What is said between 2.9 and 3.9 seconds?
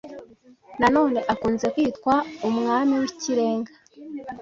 w’Ikirenga